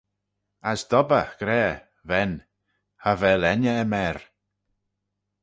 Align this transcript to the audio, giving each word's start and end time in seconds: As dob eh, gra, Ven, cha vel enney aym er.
As 0.69 0.81
dob 0.91 1.09
eh, 1.21 1.29
gra, 1.39 1.63
Ven, 2.09 2.31
cha 3.01 3.11
vel 3.21 3.43
enney 3.51 3.71
aym 3.81 3.93
er. 4.07 4.17